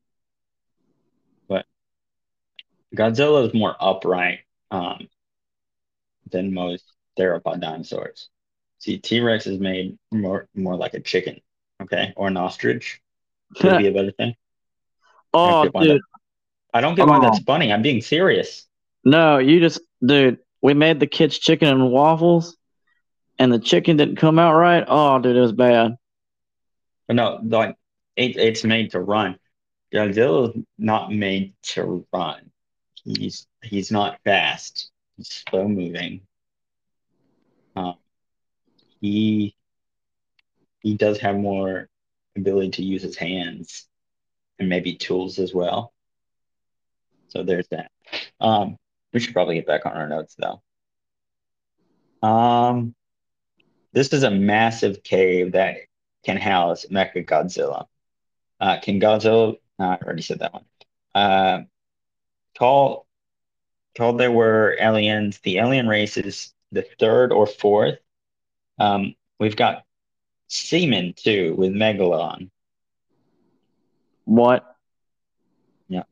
But 1.48 1.64
Godzilla 2.94 3.46
is 3.46 3.54
more 3.54 3.74
upright 3.80 4.40
um 4.70 5.08
than 6.30 6.52
most 6.52 6.84
theropod 7.18 7.60
dinosaurs. 7.60 8.28
See, 8.80 8.98
T-Rex 8.98 9.46
is 9.46 9.58
made 9.58 9.98
more 10.12 10.48
more 10.54 10.76
like 10.76 10.94
a 10.94 11.00
chicken, 11.00 11.40
okay, 11.82 12.12
or 12.16 12.28
an 12.28 12.36
ostrich. 12.36 13.00
Would 13.62 13.78
be 13.78 13.86
a 13.86 13.92
better 13.92 14.10
thing. 14.10 14.34
I 15.34 15.38
oh, 15.38 15.68
why 15.72 15.84
dude. 15.84 16.00
I 16.72 16.80
don't 16.80 16.94
get 16.94 17.06
why 17.06 17.18
Oh. 17.18 17.20
that's 17.20 17.40
funny. 17.40 17.72
I'm 17.72 17.82
being 17.82 18.02
serious. 18.02 18.66
No, 19.04 19.38
you 19.38 19.60
just, 19.60 19.80
dude. 20.04 20.38
We 20.60 20.74
made 20.74 20.98
the 21.00 21.06
kids 21.06 21.38
chicken 21.38 21.68
and 21.68 21.90
waffles, 21.90 22.56
and 23.38 23.52
the 23.52 23.58
chicken 23.60 23.96
didn't 23.96 24.16
come 24.16 24.38
out 24.38 24.56
right. 24.56 24.84
Oh, 24.86 25.18
dude, 25.20 25.36
it 25.36 25.40
was 25.40 25.52
bad. 25.52 25.96
No, 27.08 27.40
like 27.42 27.76
it, 28.16 28.36
it's 28.36 28.64
made 28.64 28.90
to 28.90 29.00
run. 29.00 29.38
Godzilla's 29.92 30.58
not 30.76 31.12
made 31.12 31.54
to 31.62 32.06
run. 32.12 32.50
He's 33.04 33.46
he's 33.62 33.90
not 33.90 34.18
fast. 34.24 34.90
He's 35.16 35.44
slow 35.48 35.66
moving. 35.68 36.20
Um, 37.76 37.94
he 39.00 39.54
he 40.80 40.94
does 40.96 41.18
have 41.18 41.36
more 41.36 41.88
ability 42.36 42.70
to 42.72 42.82
use 42.82 43.02
his 43.02 43.16
hands 43.16 43.87
and 44.58 44.68
maybe 44.68 44.94
tools 44.94 45.38
as 45.38 45.54
well. 45.54 45.92
So 47.28 47.42
there's 47.42 47.68
that. 47.68 47.90
Um, 48.40 48.76
we 49.12 49.20
should 49.20 49.34
probably 49.34 49.56
get 49.56 49.66
back 49.66 49.86
on 49.86 49.92
our 49.92 50.08
notes 50.08 50.36
though. 50.38 50.62
Um, 52.26 52.94
this 53.92 54.12
is 54.12 54.22
a 54.22 54.30
massive 54.30 55.02
cave 55.02 55.52
that 55.52 55.76
can 56.24 56.36
house 56.36 56.86
Mecha 56.86 57.24
Godzilla. 57.24 57.86
Uh, 58.60 58.78
King 58.78 59.00
Godzilla, 59.00 59.56
I 59.78 59.96
already 60.02 60.22
said 60.22 60.40
that 60.40 60.52
one. 60.52 60.64
Uh, 61.14 61.62
call, 62.58 63.06
told 63.94 64.18
there 64.18 64.32
were 64.32 64.76
aliens. 64.80 65.38
The 65.40 65.58
alien 65.58 65.88
race 65.88 66.16
is 66.16 66.52
the 66.72 66.86
third 66.98 67.32
or 67.32 67.46
fourth. 67.46 67.98
Um, 68.78 69.14
we've 69.38 69.56
got 69.56 69.84
Seaman 70.48 71.14
too 71.14 71.54
with 71.56 71.72
Megalon. 71.72 72.50
What? 74.28 74.76
Yeah, 75.88 76.02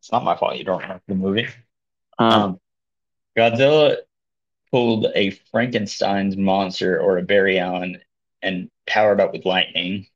it's 0.00 0.10
not 0.10 0.24
my 0.24 0.34
fault. 0.36 0.56
You 0.56 0.64
don't 0.64 0.82
remember 0.82 1.02
the 1.06 1.14
movie. 1.14 1.46
Um, 2.18 2.32
Um, 2.32 2.60
Godzilla 3.36 3.98
pulled 4.72 5.06
a 5.14 5.30
Frankenstein's 5.30 6.36
monster 6.36 7.00
or 7.00 7.18
a 7.18 7.22
Barry 7.22 7.60
Allen 7.60 8.00
and 8.42 8.68
powered 8.88 9.20
up 9.20 9.32
with 9.32 9.46
lightning. 9.46 10.08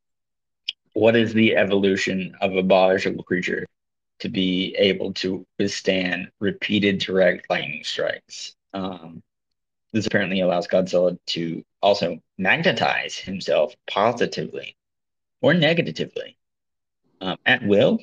What 0.95 1.15
is 1.15 1.33
the 1.33 1.55
evolution 1.57 2.35
of 2.41 2.57
a 2.57 2.65
biological 2.65 3.23
creature 3.23 3.65
to 4.19 4.29
be 4.29 4.75
able 4.77 5.13
to 5.15 5.47
withstand 5.57 6.33
repeated 6.41 6.99
direct 6.99 7.49
lightning 7.49 7.85
strikes? 7.85 8.57
Um, 8.75 9.23
this 9.93 10.07
apparently 10.09 10.41
allows 10.41 10.67
Godzilla 10.67 11.17
to 11.27 11.65
also 11.81 12.19
magnetize 12.39 13.17
himself 13.17 13.73
positively 13.89 14.75
or 15.43 15.55
negatively 15.55 16.37
at 17.47 17.65
will. 17.65 17.99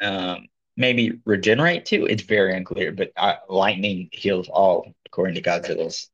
Um, 0.00 0.48
maybe 0.76 1.20
regenerate 1.24 1.86
too. 1.86 2.06
It's 2.06 2.22
very 2.22 2.56
unclear, 2.56 2.92
but 2.92 3.12
uh, 3.16 3.36
lightning 3.48 4.10
heals 4.12 4.48
all 4.48 4.92
according 5.06 5.34
to 5.36 5.42
Godzilla's 5.42 6.10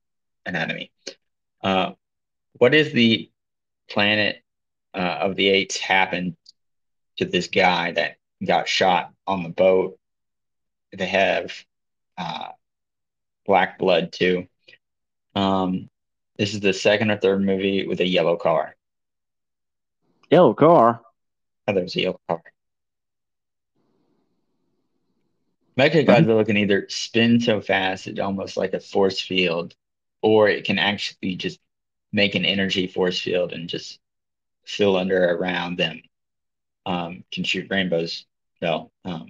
anatomy. 0.46 0.90
Uh, 1.62 1.92
what 2.54 2.74
is 2.74 2.92
the 2.92 3.30
planet 3.90 4.42
uh, 4.94 5.18
of 5.20 5.36
the 5.36 5.48
apes 5.48 5.76
happened 5.76 6.36
to 7.18 7.24
this 7.24 7.48
guy 7.48 7.92
that 7.92 8.16
got 8.44 8.68
shot 8.68 9.12
on 9.26 9.42
the 9.42 9.48
boat? 9.48 9.98
They 10.96 11.06
have 11.06 11.52
uh, 12.16 12.48
black 13.46 13.78
blood 13.78 14.12
too. 14.12 14.48
Um, 15.34 15.88
this 16.36 16.54
is 16.54 16.60
the 16.60 16.72
second 16.72 17.10
or 17.10 17.16
third 17.16 17.42
movie 17.42 17.86
with 17.86 18.00
a 18.00 18.06
yellow 18.06 18.36
car. 18.36 18.76
yellow 20.30 20.54
car. 20.54 21.00
Oh, 21.68 21.74
there's 21.74 21.94
a 21.96 22.00
yellow 22.00 22.20
car. 22.28 22.42
Mechagodzilla 25.76 26.44
can 26.46 26.56
either 26.56 26.86
spin 26.88 27.40
so 27.40 27.60
fast 27.60 28.06
it's 28.08 28.18
almost 28.18 28.56
like 28.56 28.72
a 28.72 28.80
force 28.80 29.20
field, 29.20 29.74
or 30.22 30.48
it 30.48 30.64
can 30.64 30.78
actually 30.78 31.36
just 31.36 31.60
make 32.10 32.34
an 32.34 32.46
energy 32.46 32.86
force 32.86 33.20
field 33.20 33.52
and 33.52 33.68
just 33.68 34.00
fill 34.64 34.96
under 34.96 35.22
around 35.36 35.76
them. 35.78 36.00
Um, 36.86 37.22
can 37.30 37.44
shoot 37.44 37.68
rainbows. 37.70 38.24
No. 38.62 38.90
Um, 39.04 39.28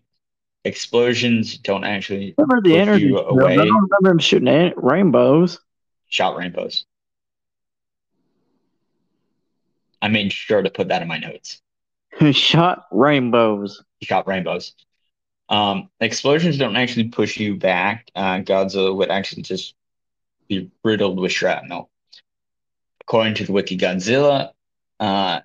explosions 0.65 1.59
don't 1.59 1.85
actually 1.85 2.35
Remember 2.39 2.63
the 2.63 2.79
energy? 2.79 3.07
you 3.07 3.17
field. 3.17 3.27
I 3.43 3.55
away. 3.55 3.57
don't 3.57 3.67
remember 3.91 4.11
him 4.13 4.19
shooting 4.21 4.49
a- 4.49 4.73
rainbows. 4.77 5.59
Shot 6.09 6.37
rainbows. 6.37 6.87
I 10.01 10.07
made 10.09 10.33
sure 10.33 10.63
to 10.63 10.71
put 10.71 10.89
that 10.89 11.03
in 11.03 11.09
my 11.09 11.19
notes. 11.19 11.61
Shot 12.33 12.87
rainbows. 12.91 13.83
shot 14.03 14.27
rainbows. 14.27 14.75
Um, 15.49 15.89
explosions 16.01 16.59
don't 16.59 16.77
actually 16.77 17.09
push 17.09 17.39
you 17.39 17.57
back. 17.57 18.11
Uh, 18.15 18.41
Godzilla 18.41 18.95
would 18.95 19.11
actually 19.11 19.43
just 19.43 19.75
be 20.49 20.71
riddled 20.85 21.19
with 21.19 21.33
shrapnel. 21.33 21.91
According 23.03 23.35
to 23.35 23.47
the 23.47 23.53
Wiki, 23.53 23.79
Godzilla 23.79 24.51
uh, 25.01 25.41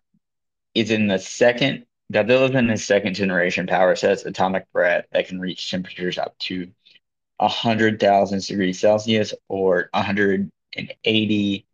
is 0.73 0.91
in 0.91 1.07
the 1.07 1.19
second. 1.19 1.85
Godzilla's 2.11 2.55
in 2.55 2.69
his 2.69 2.85
second 2.85 3.13
generation 3.13 3.65
power 3.65 3.95
sets 3.95 4.25
atomic 4.25 4.71
breath 4.71 5.05
that 5.11 5.27
can 5.27 5.39
reach 5.39 5.69
temperatures 5.69 6.17
up 6.17 6.37
to 6.39 6.69
100,000 7.37 8.45
degrees 8.45 8.79
Celsius 8.79 9.33
or 9.47 9.89
180 9.93 11.65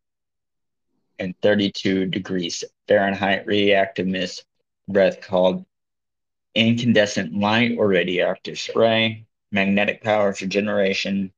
and 1.18 1.36
32 1.42 2.06
degrees 2.06 2.64
Fahrenheit 2.88 3.46
reactiveness 3.46 4.42
breath 4.90 5.22
called 5.22 5.66
incandescent 6.56 7.34
light 7.34 7.78
or 7.78 7.88
radioactive 7.88 8.60
spray, 8.60 9.26
magnetic 9.52 10.04
power 10.04 10.34
for 10.34 10.46
generation, 10.46 11.32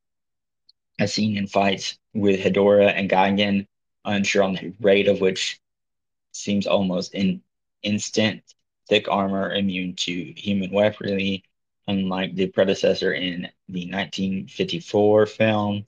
as 1.00 1.14
seen 1.14 1.38
in 1.38 1.48
fights 1.48 1.98
with 2.14 2.40
Hedorah 2.40 2.94
and 2.96 3.10
Gigan, 3.10 3.68
unsure 4.06 4.44
on 4.44 4.54
the 4.54 4.74
rate 4.80 5.08
of 5.08 5.22
which 5.22 5.60
seems 6.32 6.66
almost 6.66 7.14
in 7.14 7.42
instant, 7.84 8.42
thick 8.88 9.08
armor 9.10 9.54
immune 9.54 9.96
to 9.96 10.34
human 10.36 10.72
weaponry, 10.72 11.44
unlike 11.88 12.36
the 12.36 12.48
predecessor 12.48 13.14
in 13.14 13.50
the 13.68 13.92
1954 13.92 15.26
film. 15.26 15.86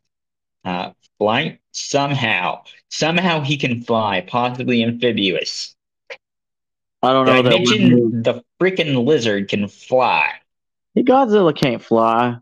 Uh, 0.66 0.92
flight 1.18 1.60
somehow, 1.72 2.64
somehow 2.90 3.42
he 3.42 3.58
can 3.58 3.82
fly, 3.82 4.22
possibly 4.22 4.84
amphibious. 4.84 5.76
I 7.04 7.12
don't 7.13 7.26
know 7.26 7.34
I 7.34 7.42
that. 7.44 7.50
mention 7.60 7.92
one. 7.92 8.22
the 8.24 8.44
freaking 8.62 9.06
lizard 9.06 9.50
can 9.50 9.68
fly? 9.68 10.32
Hey, 10.96 11.04
Godzilla 11.04 11.56
can't 11.56 11.82
fly. 11.84 12.38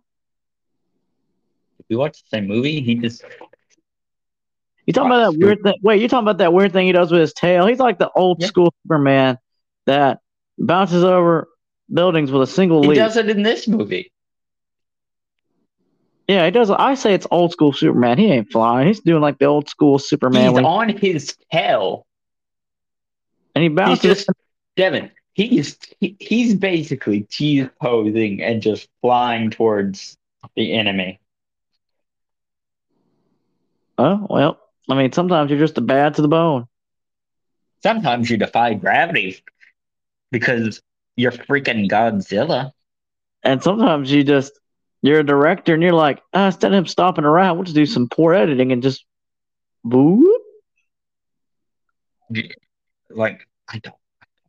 we 1.89 1.95
watched 1.95 2.23
the 2.23 2.37
same 2.37 2.47
movie. 2.47 2.81
He 2.81 2.95
just 2.95 3.23
You 4.85 4.93
talking 4.93 5.11
about 5.11 5.31
that 5.31 5.39
weird 5.39 5.59
thing? 5.63 5.75
Wait, 5.83 6.01
you 6.01 6.07
talking 6.07 6.25
about 6.25 6.37
that 6.39 6.53
weird 6.53 6.73
thing 6.73 6.85
he 6.85 6.91
does 6.91 7.11
with 7.11 7.21
his 7.21 7.33
tail? 7.33 7.65
He's 7.65 7.79
like 7.79 7.97
the 7.99 8.11
old 8.15 8.41
Yeah. 8.41 8.47
school 8.47 8.73
Superman 8.83 9.37
that 9.87 10.19
bounces 10.57 11.03
over 11.03 11.47
buildings 11.91 12.31
with 12.31 12.43
a 12.43 12.47
single 12.47 12.81
he 12.81 12.87
leap. 12.89 12.97
He 12.97 13.03
does 13.03 13.17
it 13.17 13.29
in 13.29 13.43
this 13.43 13.67
movie. 13.67 14.11
Yeah, 16.27 16.45
he 16.45 16.51
does. 16.51 16.69
I 16.71 16.93
say 16.93 17.13
it's 17.13 17.27
old 17.31 17.51
school 17.51 17.73
Superman. 17.73 18.17
He 18.17 18.27
ain't 18.31 18.51
flying. 18.51 18.87
He's 18.87 19.01
doing 19.01 19.21
like 19.21 19.37
the 19.39 19.45
old 19.45 19.67
school 19.69 19.99
Superman, 19.99 20.51
He's 20.53 20.59
on 20.63 20.89
his 20.89 21.35
tail. 21.51 22.05
and 23.55 23.63
he 23.63 23.67
He's 23.67 23.75
bounces. 23.75 24.25
just 24.25 24.29
Devin. 24.75 25.11
He's 25.33 25.77
he, 25.99 26.17
he's 26.19 26.55
basically 26.55 27.21
T 27.21 27.67
posing 27.81 28.41
and 28.41 28.61
just 28.61 28.89
flying 29.01 29.49
towards 29.49 30.17
the 30.55 30.73
enemy. 30.73 31.19
Oh 33.97 34.27
well, 34.29 34.59
I 34.89 34.95
mean, 34.95 35.11
sometimes 35.11 35.49
you're 35.49 35.59
just 35.59 35.77
a 35.77 35.81
bad 35.81 36.15
to 36.15 36.21
the 36.21 36.27
bone. 36.27 36.67
Sometimes 37.83 38.29
you 38.29 38.37
defy 38.37 38.73
gravity 38.73 39.43
because 40.31 40.81
you're 41.15 41.31
freaking 41.31 41.89
Godzilla. 41.89 42.71
And 43.43 43.63
sometimes 43.63 44.11
you 44.11 44.23
just 44.23 44.59
you're 45.01 45.19
a 45.21 45.25
director 45.25 45.73
and 45.73 45.81
you're 45.81 45.93
like, 45.93 46.21
ah, 46.33 46.47
instead 46.47 46.71
of 46.73 46.77
him 46.77 46.85
stopping 46.85 47.25
around, 47.25 47.57
we'll 47.57 47.63
just 47.63 47.75
do 47.75 47.85
some 47.85 48.07
poor 48.09 48.33
editing 48.33 48.71
and 48.71 48.83
just 48.83 49.05
boo. 49.83 50.39
Like 53.09 53.47
I 53.67 53.79
don't, 53.79 53.95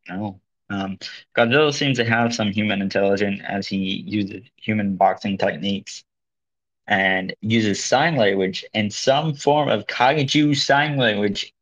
I 0.09 0.17
don't. 0.17 0.41
Um, 0.71 0.99
Godzilla 1.37 1.73
seems 1.73 1.99
to 1.99 2.05
have 2.05 2.35
some 2.35 2.51
human 2.51 2.81
intelligence 2.81 3.43
as 3.47 3.67
he 3.67 3.77
uses 3.77 4.43
human 4.57 4.97
boxing 4.97 5.37
techniques 5.37 6.03
and 6.87 7.35
uses 7.41 7.83
sign 7.83 8.17
language 8.17 8.65
and 8.73 8.93
some 8.93 9.35
form 9.35 9.69
of 9.69 9.87
kaiju 9.87 10.57
sign 10.57 10.97
language 10.97 11.53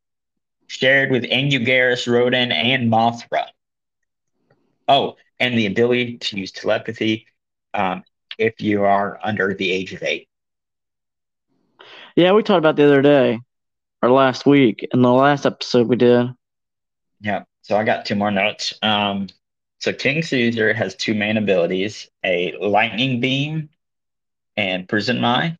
shared 0.67 1.11
with 1.11 1.23
Anguirus, 1.23 2.07
Rodan, 2.07 2.51
and 2.51 2.89
Mothra. 2.91 3.47
Oh, 4.87 5.17
and 5.39 5.57
the 5.57 5.65
ability 5.65 6.17
to 6.17 6.39
use 6.39 6.51
telepathy 6.51 7.27
um, 7.73 8.03
if 8.37 8.61
you 8.61 8.83
are 8.83 9.19
under 9.21 9.53
the 9.53 9.71
age 9.71 9.93
of 9.93 10.03
eight. 10.03 10.29
Yeah, 12.15 12.31
we 12.31 12.43
talked 12.43 12.59
about 12.59 12.77
the 12.77 12.85
other 12.85 13.01
day 13.01 13.39
or 14.01 14.11
last 14.11 14.45
week 14.45 14.87
in 14.93 15.01
the 15.01 15.11
last 15.11 15.45
episode 15.45 15.87
we 15.87 15.95
did. 15.97 16.29
Yeah, 17.19 17.43
so 17.61 17.77
I 17.77 17.83
got 17.83 18.05
two 18.05 18.15
more 18.15 18.31
notes. 18.31 18.73
Um, 18.81 19.27
so 19.79 19.93
King 19.93 20.21
Caesar 20.21 20.73
has 20.73 20.95
two 20.95 21.13
main 21.13 21.37
abilities: 21.37 22.09
a 22.23 22.55
lightning 22.59 23.19
beam 23.19 23.69
and 24.57 24.87
prison 24.87 25.19
mine. 25.21 25.57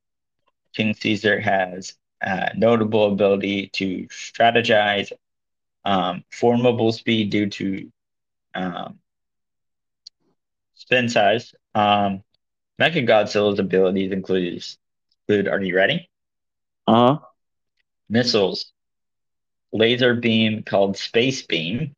King 0.75 0.93
Caesar 0.93 1.39
has 1.39 1.95
a 2.21 2.51
notable 2.55 3.11
ability 3.11 3.67
to 3.73 4.07
strategize, 4.07 5.11
um, 5.85 6.23
formable 6.31 6.91
speed 6.91 7.29
due 7.31 7.49
to 7.49 7.91
um, 8.55 8.99
spin 10.75 11.09
size. 11.09 11.53
Um, 11.73 12.23
Mechagodzilla's 12.79 13.59
abilities 13.59 14.11
include 14.11 14.63
include. 15.27 15.47
Are 15.47 15.61
you 15.61 15.75
ready? 15.75 16.09
Uh 16.87 17.17
huh. 17.17 17.19
missiles, 18.09 18.71
laser 19.71 20.13
beam 20.13 20.63
called 20.63 20.97
space 20.97 21.41
beam, 21.43 21.95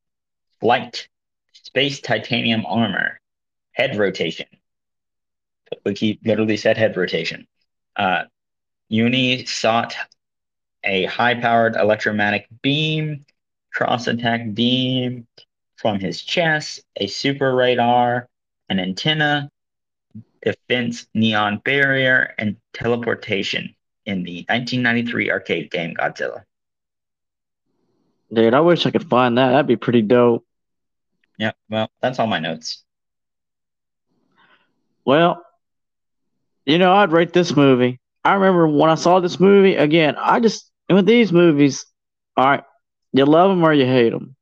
flight, 0.59 1.07
space 1.53 1.99
titanium 2.01 2.65
armor, 2.65 3.19
head 3.71 3.97
rotation. 3.97 4.47
Keep 5.95 6.25
literally 6.25 6.57
said 6.57 6.77
head 6.77 6.95
rotation. 6.95 7.47
Uh, 7.95 8.23
Uni 8.89 9.45
sought 9.45 9.95
a 10.83 11.05
high-powered 11.05 11.75
electromagnetic 11.75 12.47
beam, 12.62 13.25
cross 13.73 14.07
attack 14.07 14.53
beam 14.53 15.25
from 15.77 15.99
his 15.99 16.21
chest, 16.21 16.83
a 16.97 17.07
super 17.07 17.55
radar, 17.55 18.27
an 18.69 18.79
antenna, 18.79 19.49
defense 20.43 21.07
neon 21.13 21.62
barrier, 21.63 22.33
and 22.38 22.57
teleportation 22.73 23.73
in 24.05 24.23
the 24.23 24.45
1993 24.49 25.31
arcade 25.31 25.71
game 25.71 25.95
Godzilla. 25.95 26.43
Dude, 28.34 28.54
I 28.54 28.62
wish 28.62 28.86
I 28.86 28.91
could 28.91 29.08
find 29.08 29.38
that. 29.38 29.52
That'd 29.52 29.67
be 29.67 29.76
pretty 29.76 30.02
dope. 30.02 30.46
Yeah, 31.38 31.52
well, 31.69 31.89
that's 32.02 32.17
all 32.19 32.28
my 32.28 32.39
notes. 32.39 32.84
Well, 35.06 35.43
you 36.65 36.78
know, 36.78 36.93
I'd 36.93 37.12
rate 37.12 37.34
this 37.34 37.56
movie. 37.56 38.00
I 38.24 38.34
remember 38.36 38.67
when 38.67 38.89
I 38.89 38.96
saw 38.96 39.19
this 39.19 39.39
movie 39.39 39.76
again. 39.76 40.15
I 40.17 40.39
just 40.39 40.72
with 40.89 41.06
these 41.06 41.32
movies, 41.32 41.86
all 42.38 42.46
right, 42.46 42.63
you 43.12 43.26
love 43.26 43.50
them 43.50 43.63
or 43.63 43.74
you 43.74 43.86
hate 43.86 44.12
them, 44.12 44.36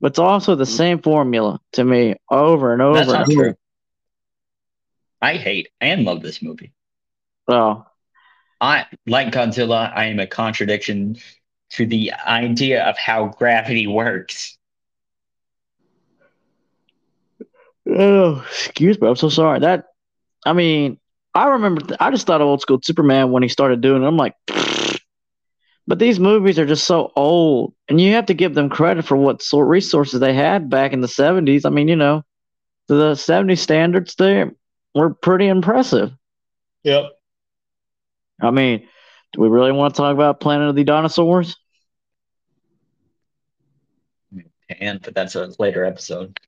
but 0.00 0.12
it's 0.12 0.18
also 0.18 0.54
the 0.54 0.66
same 0.66 1.00
formula 1.00 1.60
to 1.72 1.84
me 1.84 2.16
over 2.30 2.72
and 2.72 2.82
over. 2.82 2.98
That's 2.98 3.10
not 3.10 3.30
true. 3.30 3.54
I 5.20 5.36
hate 5.36 5.68
and 5.80 6.04
love 6.04 6.22
this 6.22 6.40
movie. 6.40 6.72
Oh, 7.46 7.84
I 8.60 8.86
like 9.06 9.32
Godzilla. 9.32 9.92
I 9.94 10.06
am 10.06 10.20
a 10.20 10.26
contradiction 10.26 11.18
to 11.70 11.86
the 11.86 12.12
idea 12.26 12.84
of 12.84 12.96
how 12.98 13.28
gravity 13.28 13.86
works. 13.86 14.58
oh, 17.88 18.44
excuse 18.46 19.00
me. 19.00 19.08
I'm 19.08 19.16
so 19.16 19.28
sorry. 19.28 19.60
That, 19.60 19.86
I 20.44 20.52
mean, 20.52 20.98
I 21.34 21.48
remember. 21.48 21.96
I 22.00 22.10
just 22.10 22.26
thought 22.26 22.40
of 22.40 22.46
old 22.46 22.60
school 22.60 22.80
Superman 22.82 23.30
when 23.30 23.42
he 23.42 23.48
started 23.48 23.80
doing 23.80 24.02
it. 24.02 24.06
I'm 24.06 24.16
like, 24.16 24.34
but 25.86 25.98
these 25.98 26.18
movies 26.18 26.58
are 26.58 26.66
just 26.66 26.84
so 26.84 27.12
old, 27.16 27.74
and 27.88 28.00
you 28.00 28.12
have 28.12 28.26
to 28.26 28.34
give 28.34 28.54
them 28.54 28.68
credit 28.68 29.04
for 29.04 29.16
what 29.16 29.42
sort 29.42 29.68
resources 29.68 30.20
they 30.20 30.34
had 30.34 30.70
back 30.70 30.92
in 30.92 31.00
the 31.00 31.08
'70s. 31.08 31.64
I 31.64 31.70
mean, 31.70 31.88
you 31.88 31.96
know, 31.96 32.24
the 32.88 33.12
'70s 33.12 33.58
standards 33.58 34.14
there 34.16 34.52
were 34.94 35.14
pretty 35.14 35.46
impressive. 35.46 36.12
Yep. 36.82 37.04
I 38.40 38.50
mean, 38.50 38.86
do 39.32 39.40
we 39.40 39.48
really 39.48 39.72
want 39.72 39.94
to 39.94 39.98
talk 39.98 40.14
about 40.14 40.40
Planet 40.40 40.68
of 40.68 40.74
the 40.74 40.84
Dinosaurs? 40.84 41.56
And 44.80 45.00
but 45.00 45.14
that's 45.14 45.34
a 45.34 45.50
later 45.58 45.84
episode. 45.84 46.38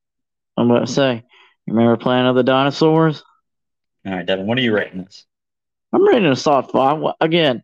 I'm 0.57 0.69
going 0.69 0.85
to 0.85 0.93
say, 0.93 1.25
you 1.67 1.73
remember 1.75 1.97
Planet 1.97 2.31
of 2.31 2.37
the 2.37 2.43
Dinosaurs? 2.43 3.23
All 4.07 4.13
right, 4.13 4.27
Devin, 4.27 4.47
what 4.47 4.59
are 4.59 4.63
you 4.63 4.75
rating 4.75 5.05
this? 5.05 5.25
I'm 5.93 6.07
rating 6.07 6.27
a 6.31 6.37
soft 6.37 6.71
five. 6.73 7.03
Again, 7.21 7.63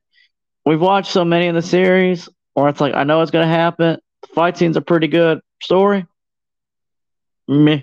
we've 0.65 0.81
watched 0.81 1.13
so 1.13 1.25
many 1.25 1.47
in 1.47 1.55
the 1.55 1.63
series, 1.63 2.29
where 2.55 2.69
it's 2.69 2.81
like 2.81 2.95
I 2.95 3.05
know 3.05 3.21
it's 3.21 3.31
going 3.31 3.47
to 3.47 3.53
happen. 3.53 3.99
The 4.23 4.29
fight 4.29 4.57
scenes 4.57 4.77
are 4.77 4.83
pretty 4.83 5.09
good. 5.09 5.41
Story, 5.63 6.07
meh, 7.49 7.83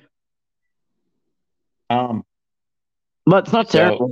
Um, 1.90 2.24
but 3.26 3.44
it's 3.46 3.54
not 3.54 3.70
So- 3.70 3.78
terrible. 3.78 4.12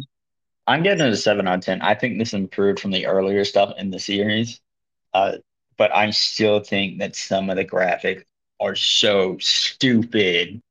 I'm 0.68 0.84
getting 0.84 1.06
it 1.06 1.14
a 1.14 1.18
seven 1.18 1.48
out 1.48 1.60
of 1.60 1.66
ten. 1.66 1.82
I 1.82 1.96
think 1.96 2.18
this 2.18 2.34
improved 2.34 2.80
from 2.80 2.92
the 2.92 3.08
earlier 3.08 3.44
stuff 3.46 3.74
in 3.78 3.90
the 3.92 4.00
series, 4.00 4.62
uh, 5.14 5.38
but 5.78 5.94
I 5.94 6.12
still 6.12 6.60
think 6.62 7.00
that 7.00 7.16
some 7.16 7.50
of 7.50 7.58
the 7.58 7.66
graphics 7.66 8.24
are 8.60 8.76
so 8.76 9.38
stupid. 9.40 10.62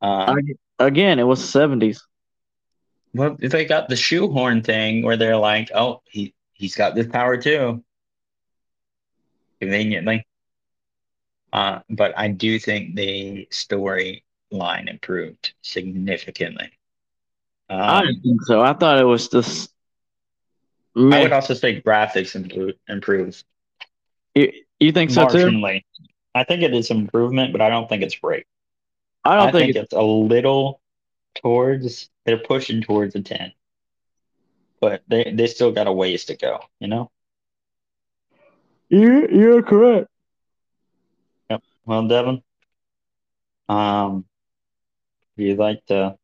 Um, 0.00 0.38
Again, 0.78 1.18
it 1.18 1.24
was 1.24 1.40
70s. 1.42 2.06
well, 3.14 3.36
if 3.40 3.50
they 3.52 3.64
got 3.64 3.88
the 3.88 3.96
shoehorn 3.96 4.62
thing 4.62 5.02
where 5.02 5.16
they're 5.16 5.36
like, 5.36 5.70
"Oh, 5.74 6.02
he 6.10 6.34
he's 6.52 6.74
got 6.76 6.94
this 6.94 7.06
power 7.06 7.36
too," 7.36 7.84
conveniently. 9.60 10.26
Uh, 11.52 11.80
but 11.88 12.16
I 12.18 12.28
do 12.28 12.58
think 12.58 12.94
the 12.94 13.48
storyline 13.50 14.88
improved 14.88 15.54
significantly. 15.62 16.75
I 17.70 18.00
Um, 18.00 18.06
didn't 18.06 18.22
think 18.22 18.42
so. 18.42 18.60
I 18.62 18.72
thought 18.74 18.98
it 19.00 19.04
was 19.04 19.28
just. 19.28 19.72
I 21.10 21.20
Meh. 21.20 21.22
would 21.22 21.32
also 21.32 21.54
say 21.54 21.80
graphics 21.80 22.34
improved. 22.34 22.78
improved. 22.88 23.44
You, 24.34 24.52
you 24.78 24.92
think 24.92 25.10
so 25.10 25.26
too? 25.26 25.52
marginally. 25.52 25.84
I 26.34 26.44
think 26.44 26.62
it 26.62 26.74
is 26.74 26.90
improvement, 26.90 27.52
but 27.52 27.60
I 27.60 27.68
don't 27.68 27.88
think 27.88 28.02
it's 28.02 28.16
great. 28.16 28.46
I 29.24 29.36
I 29.36 29.36
don't 29.36 29.52
think, 29.52 29.74
think 29.74 29.76
it's 29.76 29.92
a 29.92 30.02
little 30.02 30.80
towards 31.36 32.10
they're 32.24 32.38
pushing 32.38 32.82
towards 32.82 33.14
a 33.14 33.20
ten, 33.22 33.52
but 34.80 35.02
they 35.08 35.32
they 35.34 35.46
still 35.46 35.72
got 35.72 35.86
a 35.86 35.92
ways 35.92 36.24
to 36.26 36.36
go. 36.36 36.60
You 36.80 36.88
know. 36.88 37.10
you 38.88 39.28
you're 39.30 39.62
correct. 39.62 40.08
Yep. 41.50 41.62
Well, 41.84 42.06
Devin, 42.08 42.42
um, 43.68 44.24
would 45.36 45.46
you 45.46 45.54
like 45.56 45.84
to 45.86 46.16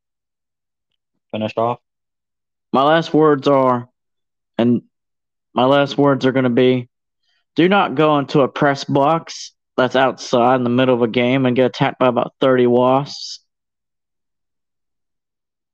finish 1.33 1.53
off? 1.57 1.81
My 2.73 2.83
last 2.85 3.13
words 3.13 3.49
are, 3.49 3.89
and 4.57 4.83
my 5.55 5.65
last 5.65 5.99
words 5.99 6.25
are 6.25 6.33
going 6.33 6.45
to 6.45 6.51
be, 6.51 6.89
do 7.57 7.69
not 7.69 7.95
go 7.95 8.19
into 8.19 8.41
a 8.41 8.49
press 8.49 8.85
box 8.85 9.53
that's 9.77 9.97
outside 9.97 10.57
in 10.57 10.65
the 10.65 10.71
middle 10.71 10.95
of 10.95 11.03
a 11.03 11.09
game 11.09 11.45
and 11.45 11.57
get 11.57 11.67
attacked 11.67 11.99
by 11.99 12.07
about 12.07 12.35
30 12.41 12.67
wasps. 12.67 13.42